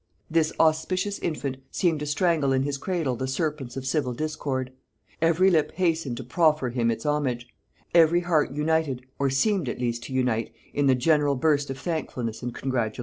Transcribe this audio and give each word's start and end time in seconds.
This 0.31 0.51
auspicious 0.59 1.19
infant 1.19 1.57
seemed 1.69 1.99
to 1.99 2.07
strangle 2.07 2.51
in 2.53 2.63
his 2.63 2.79
cradle 2.79 3.15
the 3.15 3.27
serpents 3.27 3.77
of 3.77 3.85
civil 3.85 4.13
discord. 4.13 4.71
Every 5.21 5.51
lip 5.51 5.73
hastened 5.73 6.17
to 6.17 6.23
proffer 6.23 6.69
him 6.69 6.89
its 6.89 7.05
homage; 7.05 7.45
every 7.93 8.21
heart 8.21 8.49
united, 8.51 9.05
or 9.19 9.29
seemed 9.29 9.69
at 9.69 9.77
least 9.77 10.01
to 10.05 10.13
unite, 10.13 10.53
in 10.73 10.87
the 10.87 10.95
general 10.95 11.35
burst 11.35 11.69
of 11.69 11.77
thankfulness 11.77 12.41
and 12.41 12.51
congratulation. 12.51 12.99